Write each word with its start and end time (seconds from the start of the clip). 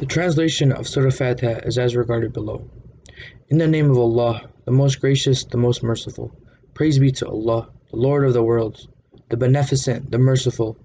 The 0.00 0.06
translation 0.06 0.72
of 0.72 0.88
Surah 0.88 1.10
Fatiha 1.10 1.60
is 1.66 1.76
as 1.76 1.94
regarded 1.94 2.32
below. 2.32 2.64
In 3.50 3.58
the 3.58 3.68
name 3.68 3.90
of 3.90 3.98
Allah, 3.98 4.48
the 4.64 4.70
most 4.70 4.98
gracious, 4.98 5.44
the 5.44 5.58
most 5.58 5.82
merciful. 5.82 6.32
Praise 6.72 6.98
be 6.98 7.12
to 7.12 7.28
Allah, 7.28 7.68
the 7.90 7.98
Lord 7.98 8.24
of 8.24 8.32
the 8.32 8.42
worlds, 8.42 8.88
the 9.28 9.36
beneficent, 9.36 10.10
the 10.10 10.16
merciful, 10.16 10.78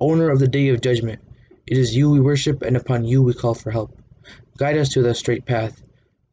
owner 0.00 0.28
of 0.28 0.38
the 0.38 0.46
day 0.46 0.68
of 0.68 0.82
judgment. 0.82 1.22
It 1.66 1.78
is 1.78 1.96
you 1.96 2.10
we 2.10 2.20
worship 2.20 2.60
and 2.60 2.76
upon 2.76 3.06
you 3.06 3.22
we 3.22 3.32
call 3.32 3.54
for 3.54 3.70
help. 3.70 3.96
Guide 4.58 4.76
us 4.76 4.90
to 4.90 5.00
the 5.00 5.14
straight 5.14 5.46
path, 5.46 5.82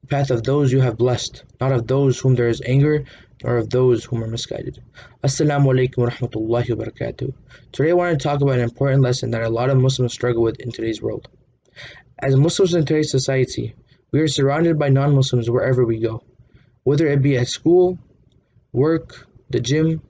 the 0.02 0.08
path 0.08 0.30
of 0.30 0.44
those 0.44 0.73
you 0.73 0.81
have 0.81 0.97
blessed, 0.97 1.45
not 1.61 1.72
of 1.72 1.88
those 1.88 2.20
whom 2.20 2.36
there 2.36 2.49
is 2.49 2.61
anger, 2.66 3.05
nor 3.45 3.55
of 3.55 3.70
those 3.70 4.03
whom 4.03 4.22
are 4.22 4.27
misguided. 4.27 4.83
Assalamu 5.23 5.67
alaikum 5.73 5.99
wa 5.99 6.09
rahmatullahi 6.09 6.77
wa 6.77 6.83
barakatuh. 6.83 7.33
Today 7.72 7.92
I 7.92 7.94
want 7.94 8.20
to 8.20 8.22
talk 8.22 8.42
about 8.42 8.55
an 8.55 8.59
important 8.72 9.03
lesson 9.03 9.31
that 9.31 9.44
a 9.44 9.49
lot 9.49 9.70
of 9.70 9.77
Muslims 9.77 10.11
struggle 10.11 10.44
with 10.44 10.59
in 10.59 10.73
today's 10.73 11.02
world. 11.02 11.30
As 12.19 12.38
Muslims 12.38 12.73
in 12.73 12.85
today's 12.85 13.11
society, 13.11 13.75
we 14.11 14.21
are 14.21 14.27
surrounded 14.30 14.80
by 14.80 14.88
non 14.88 15.13
Muslims 15.13 15.49
wherever 15.49 15.85
we 15.85 15.99
go, 15.99 16.23
whether 16.85 17.08
it 17.08 17.21
be 17.21 17.35
at 17.35 17.49
school, 17.49 17.99
work, 18.71 19.27
the 19.49 19.59
gym. 19.59 20.02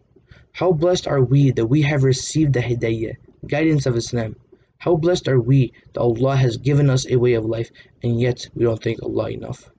How 0.52 0.72
blessed 0.72 1.08
are 1.08 1.24
we 1.24 1.50
that 1.52 1.66
we 1.66 1.82
have 1.82 2.04
received 2.04 2.54
the 2.54 2.60
Hidayah, 2.60 3.16
guidance 3.48 3.88
of 3.88 3.98
Islam? 3.98 4.36
How 4.78 4.96
blessed 4.96 5.28
are 5.28 5.42
we 5.42 5.74
that 5.94 6.00
Allah 6.00 6.36
has 6.36 6.58
given 6.58 6.92
us 6.92 7.10
a 7.10 7.16
way 7.16 7.34
of 7.34 7.44
life 7.44 7.72
and 8.04 8.22
yet 8.22 8.50
we 8.54 8.66
don't 8.66 8.82
thank 8.84 9.02
Allah 9.02 9.32
enough? 9.32 9.72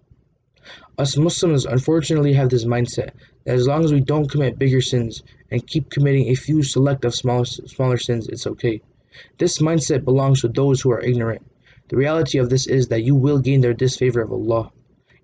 Us 0.99 1.17
Muslims 1.17 1.65
unfortunately 1.65 2.33
have 2.33 2.49
this 2.49 2.65
mindset 2.65 3.11
that 3.45 3.55
as 3.55 3.69
long 3.69 3.85
as 3.85 3.93
we 3.93 4.01
don't 4.01 4.29
commit 4.29 4.59
bigger 4.59 4.81
sins 4.81 5.23
and 5.53 5.65
keep 5.65 5.91
committing 5.91 6.27
a 6.27 6.35
few 6.35 6.65
selective 6.65 7.15
small, 7.15 7.45
smaller 7.45 7.99
sins, 7.99 8.27
it's 8.27 8.49
okay. 8.49 8.83
This 9.39 9.59
mindset 9.59 10.05
belongs 10.05 10.41
to 10.41 10.49
those 10.49 10.81
who 10.81 10.91
are 10.91 11.01
ignorant. 11.01 11.47
The 11.89 11.97
reality 11.97 12.39
of 12.39 12.51
this 12.51 12.67
is 12.67 12.89
that 12.89 13.05
you 13.05 13.15
will 13.15 13.39
gain 13.39 13.61
their 13.61 13.73
disfavor 13.73 14.21
of 14.21 14.33
Allah. 14.33 14.73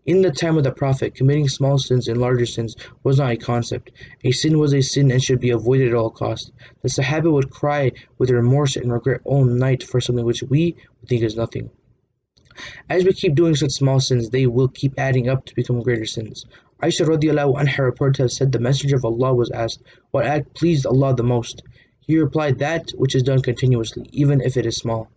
In 0.05 0.23
the 0.23 0.31
time 0.31 0.57
of 0.57 0.65
the 0.65 0.73
Prophet, 0.73 1.15
committing 1.15 1.49
small 1.49 1.79
sins 1.79 2.09
and 2.09 2.21
larger 2.21 2.47
sins 2.47 2.77
was 3.03 3.19
not 3.19 3.33
a 3.33 3.37
concept. 3.37 3.91
A 4.25 4.31
sin 4.31 4.59
was 4.59 4.73
a 4.73 4.81
sin 4.81 5.11
and 5.11 5.23
should 5.23 5.41
be 5.41 5.51
avoided 5.51 5.89
at 5.89 5.95
all 5.95 6.11
costs. 6.11 6.53
The 6.83 6.89
Sahaba 6.89 7.33
would 7.33 7.51
cry 7.51 7.93
with 8.19 8.31
remorse 8.31 8.77
and 8.77 8.93
regret 8.93 9.21
all 9.25 9.45
night 9.45 9.83
for 9.83 10.01
something 10.01 10.25
which 10.25 10.43
we 10.43 10.77
would 11.01 11.09
think 11.09 11.23
is 11.23 11.37
nothing. 11.37 11.71
As 12.91 13.05
we 13.05 13.13
keep 13.13 13.35
doing 13.35 13.57
such 13.57 13.73
small 13.73 13.99
sins, 13.99 14.31
they 14.31 14.47
will 14.47 14.69
keep 14.69 14.95
adding 14.99 15.29
up 15.29 15.45
to 15.47 15.55
become 15.55 15.83
greater 15.83 16.05
sins. 16.05 16.47
Aisha 16.83 17.07
radiallahu 17.07 17.55
anha 17.61 17.79
reported 17.79 18.15
to 18.17 18.23
have 18.23 18.33
said 18.33 18.53
the 18.53 18.59
Messenger 18.59 18.97
of 18.97 19.05
Allah 19.05 19.35
was 19.35 19.51
asked, 19.51 19.83
What 20.11 20.27
act 20.27 20.55
pleased 20.55 20.85
Allah 20.87 21.15
the 21.15 21.23
most? 21.23 21.63
He 22.01 22.19
replied, 22.19 22.59
That 22.59 22.91
which 22.91 23.15
is 23.15 23.23
done 23.23 23.41
continuously, 23.41 24.09
even 24.13 24.41
if 24.41 24.57
it 24.57 24.67
is 24.67 24.77
small. 24.77 25.09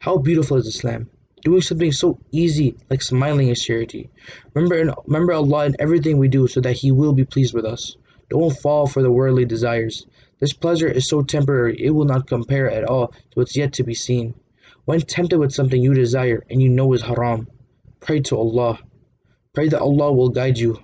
How 0.00 0.16
beautiful 0.16 0.56
is 0.56 0.68
Islam! 0.68 1.10
Doing 1.42 1.60
something 1.60 1.90
so 1.90 2.20
easy 2.30 2.76
like 2.88 3.02
smiling 3.02 3.48
is 3.48 3.60
charity. 3.60 4.08
Remember, 4.54 4.94
remember 5.06 5.32
Allah 5.32 5.66
in 5.66 5.76
everything 5.80 6.18
we 6.18 6.28
do 6.28 6.46
so 6.46 6.60
that 6.60 6.76
He 6.76 6.92
will 6.92 7.12
be 7.12 7.24
pleased 7.24 7.52
with 7.52 7.64
us. 7.64 7.96
Don't 8.30 8.56
fall 8.56 8.86
for 8.86 9.02
the 9.02 9.10
worldly 9.10 9.44
desires. 9.44 10.06
This 10.38 10.52
pleasure 10.52 10.86
is 10.86 11.08
so 11.08 11.22
temporary 11.22 11.84
it 11.84 11.90
will 11.90 12.04
not 12.04 12.28
compare 12.28 12.70
at 12.70 12.84
all 12.84 13.08
to 13.08 13.14
what's 13.34 13.56
yet 13.56 13.72
to 13.72 13.82
be 13.82 13.92
seen. 13.92 14.34
When 14.84 15.00
tempted 15.00 15.36
with 15.36 15.52
something 15.52 15.82
you 15.82 15.94
desire 15.94 16.44
and 16.48 16.62
you 16.62 16.68
know 16.68 16.92
is 16.92 17.02
haram, 17.02 17.48
pray 17.98 18.20
to 18.20 18.36
Allah. 18.38 18.78
Pray 19.52 19.66
that 19.66 19.80
Allah 19.80 20.12
will 20.12 20.28
guide 20.28 20.58
you. 20.58 20.78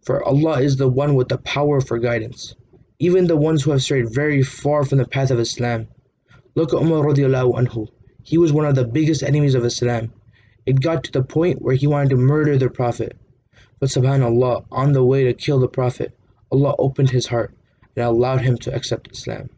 For 0.00 0.24
Allah 0.24 0.62
is 0.62 0.76
the 0.76 0.88
one 0.88 1.14
with 1.14 1.28
the 1.28 1.36
power 1.36 1.82
for 1.82 1.98
guidance. 1.98 2.54
Even 2.98 3.26
the 3.26 3.36
ones 3.36 3.62
who 3.62 3.72
have 3.72 3.82
strayed 3.82 4.14
very 4.14 4.42
far 4.42 4.82
from 4.82 4.96
the 4.96 5.06
path 5.06 5.30
of 5.30 5.38
Islam. 5.38 5.88
Look 6.54 6.72
at 6.72 6.80
Umar 6.80 7.04
radiallahu 7.04 7.52
anhu. 7.54 7.88
He 8.24 8.38
was 8.38 8.54
one 8.54 8.64
of 8.64 8.74
the 8.74 8.86
biggest 8.86 9.22
enemies 9.22 9.54
of 9.54 9.66
Islam. 9.66 10.10
It 10.64 10.80
got 10.80 11.04
to 11.04 11.12
the 11.12 11.22
point 11.22 11.60
where 11.60 11.74
he 11.74 11.86
wanted 11.86 12.08
to 12.08 12.16
murder 12.16 12.56
the 12.56 12.70
Prophet. 12.70 13.16
But 13.78 13.90
subhanAllah, 13.90 14.64
on 14.72 14.92
the 14.92 15.04
way 15.04 15.24
to 15.24 15.34
kill 15.34 15.60
the 15.60 15.68
Prophet, 15.68 16.16
Allah 16.50 16.74
opened 16.78 17.10
his 17.10 17.26
heart 17.26 17.52
and 17.94 18.04
allowed 18.06 18.40
him 18.40 18.56
to 18.58 18.74
accept 18.74 19.12
Islam. 19.12 19.50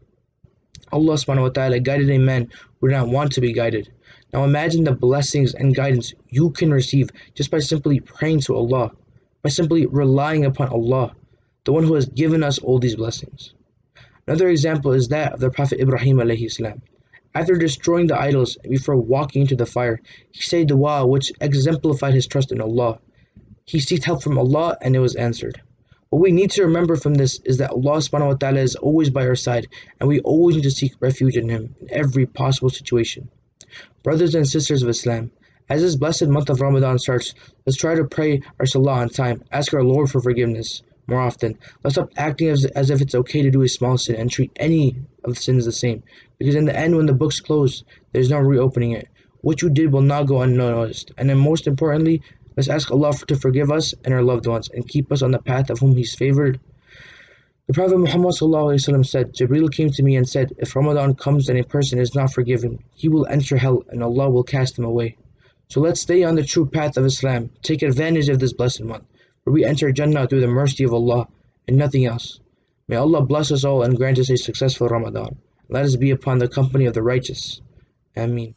Allah 0.91 1.13
subhanahu 1.13 1.43
wa 1.43 1.49
ta'ala 1.49 1.79
guided 1.79 2.09
a 2.09 2.17
man 2.17 2.49
who 2.79 2.89
did 2.89 2.95
not 2.95 3.07
want 3.07 3.31
to 3.33 3.41
be 3.41 3.53
guided. 3.53 3.89
Now 4.33 4.43
imagine 4.43 4.83
the 4.83 4.91
blessings 4.91 5.53
and 5.53 5.73
guidance 5.73 6.13
you 6.29 6.49
can 6.49 6.71
receive 6.71 7.09
just 7.35 7.49
by 7.49 7.59
simply 7.59 8.01
praying 8.01 8.41
to 8.41 8.55
Allah, 8.55 8.91
by 9.43 9.49
simply 9.49 9.85
relying 9.85 10.43
upon 10.43 10.67
Allah, 10.67 11.15
the 11.63 11.71
one 11.71 11.85
who 11.85 11.93
has 11.93 12.07
given 12.07 12.43
us 12.43 12.59
all 12.59 12.79
these 12.79 12.97
blessings. 12.97 13.53
Another 14.27 14.49
example 14.49 14.91
is 14.91 15.07
that 15.07 15.31
of 15.31 15.39
the 15.39 15.49
Prophet 15.49 15.79
Ibrahim 15.79 16.17
alayhi 16.17 16.51
salam. 16.51 16.81
After 17.39 17.55
destroying 17.55 18.07
the 18.07 18.19
idols 18.19 18.57
and 18.63 18.71
before 18.71 18.95
walking 18.95 19.43
into 19.43 19.55
the 19.55 19.67
fire, 19.67 20.01
he 20.31 20.41
said 20.41 20.69
dua 20.69 21.05
which 21.05 21.31
exemplified 21.39 22.15
his 22.15 22.25
trust 22.25 22.51
in 22.51 22.59
Allah. 22.59 22.97
He 23.63 23.79
sought 23.79 24.05
help 24.05 24.23
from 24.23 24.39
Allah 24.39 24.75
and 24.81 24.95
it 24.95 25.01
was 25.01 25.13
answered. 25.13 25.61
What 26.09 26.23
we 26.23 26.31
need 26.31 26.49
to 26.53 26.63
remember 26.63 26.95
from 26.95 27.13
this 27.13 27.39
is 27.45 27.57
that 27.57 27.69
Allah 27.69 27.99
subhanahu 27.99 28.27
wa 28.29 28.33
ta'ala 28.33 28.61
is 28.61 28.75
always 28.77 29.11
by 29.11 29.27
our 29.27 29.35
side 29.35 29.67
and 29.99 30.09
we 30.09 30.19
always 30.21 30.55
need 30.55 30.63
to 30.63 30.71
seek 30.71 30.93
refuge 30.99 31.37
in 31.37 31.47
Him 31.47 31.75
in 31.79 31.93
every 31.93 32.25
possible 32.25 32.71
situation. 32.71 33.29
Brothers 34.01 34.33
and 34.33 34.47
sisters 34.47 34.81
of 34.81 34.89
Islam, 34.89 35.29
as 35.69 35.83
this 35.83 35.95
blessed 35.95 36.29
month 36.29 36.49
of 36.49 36.59
Ramadan 36.59 36.97
starts, 36.97 37.35
let's 37.67 37.77
try 37.77 37.93
to 37.93 38.05
pray 38.05 38.41
our 38.59 38.65
salah 38.65 38.93
on 38.93 39.09
time, 39.09 39.43
ask 39.51 39.75
our 39.75 39.83
Lord 39.83 40.09
for 40.09 40.21
forgiveness 40.21 40.81
more 41.07 41.21
often. 41.21 41.57
Let's 41.83 41.95
stop 41.95 42.11
acting 42.17 42.49
as, 42.49 42.65
as 42.65 42.89
if 42.89 43.01
it's 43.01 43.15
okay 43.15 43.41
to 43.41 43.49
do 43.49 43.63
a 43.63 43.69
small 43.69 43.97
sin 43.97 44.15
and 44.15 44.29
treat 44.29 44.51
any 44.57 44.95
of 45.23 45.33
the 45.35 45.41
sins 45.41 45.65
the 45.65 45.71
same. 45.71 46.03
Because 46.37 46.55
in 46.55 46.65
the 46.65 46.77
end, 46.77 46.95
when 46.95 47.05
the 47.05 47.13
book's 47.13 47.39
closed, 47.39 47.85
there's 48.11 48.29
no 48.29 48.39
reopening 48.39 48.91
it. 48.91 49.07
What 49.41 49.61
you 49.61 49.69
did 49.69 49.91
will 49.91 50.01
not 50.01 50.27
go 50.27 50.41
unnoticed. 50.41 51.11
And 51.17 51.29
then 51.29 51.37
most 51.37 51.67
importantly, 51.67 52.21
let's 52.55 52.69
ask 52.69 52.91
Allah 52.91 53.13
to 53.27 53.35
forgive 53.35 53.71
us 53.71 53.93
and 54.03 54.13
our 54.13 54.23
loved 54.23 54.47
ones 54.47 54.69
and 54.73 54.87
keep 54.87 55.11
us 55.11 55.21
on 55.21 55.31
the 55.31 55.39
path 55.39 55.69
of 55.69 55.79
whom 55.79 55.95
He's 55.95 56.13
favored. 56.13 56.59
The 57.67 57.73
Prophet 57.73 57.97
Muhammad 57.97 58.33
said, 58.33 59.33
Jibril 59.33 59.69
came 59.73 59.89
to 59.89 60.01
me 60.01 60.15
and 60.15 60.27
said, 60.27 60.53
If 60.57 60.73
Ramadan 60.73 61.15
comes 61.15 61.49
and 61.49 61.59
a 61.59 61.65
person 61.65 61.99
is 61.99 62.15
not 62.15 62.31
forgiven, 62.31 62.79
he 62.93 63.09
will 63.09 63.27
enter 63.27 63.57
hell 63.57 63.83
and 63.89 64.01
Allah 64.01 64.29
will 64.29 64.43
cast 64.43 64.79
him 64.79 64.85
away. 64.85 65.17
So 65.67 65.81
let's 65.81 65.99
stay 65.99 66.23
on 66.23 66.35
the 66.35 66.45
true 66.45 66.65
path 66.65 66.95
of 66.95 67.05
Islam, 67.05 67.49
take 67.63 67.81
advantage 67.81 68.29
of 68.29 68.39
this 68.39 68.53
blessed 68.53 68.83
month, 68.83 69.03
where 69.47 69.53
we 69.53 69.63
enter 69.63 69.93
Jannah 69.93 70.27
through 70.27 70.41
the 70.41 70.47
mercy 70.47 70.83
of 70.83 70.93
Allah 70.93 71.25
and 71.69 71.77
nothing 71.77 72.05
else. 72.05 72.41
May 72.89 72.97
Allah 72.97 73.21
bless 73.21 73.49
us 73.49 73.63
all 73.63 73.81
and 73.81 73.95
grant 73.95 74.19
us 74.19 74.29
a 74.29 74.35
successful 74.35 74.89
Ramadan. 74.89 75.37
Let 75.69 75.85
us 75.85 75.95
be 75.95 76.11
upon 76.11 76.39
the 76.39 76.49
company 76.49 76.85
of 76.85 76.93
the 76.93 77.01
righteous. 77.01 77.61
Ameen. 78.17 78.55